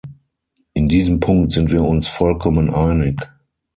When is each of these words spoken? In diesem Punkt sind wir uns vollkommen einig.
In 0.73 0.89
diesem 0.89 1.19
Punkt 1.19 1.51
sind 1.51 1.69
wir 1.69 1.83
uns 1.83 2.07
vollkommen 2.07 2.73
einig. 2.73 3.21